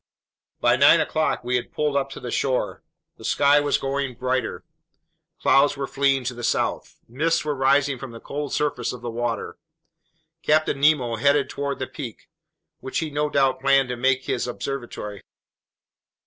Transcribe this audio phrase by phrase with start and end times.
[0.59, 2.81] By nine o'clock we had pulled up to shore.
[3.17, 4.63] The sky was growing brighter.
[5.39, 6.97] Clouds were fleeing to the south.
[7.07, 9.59] Mists were rising from the cold surface of the water.
[10.41, 12.27] Captain Nemo headed toward the peak,
[12.79, 15.21] which he no doubt planned to make his observatory.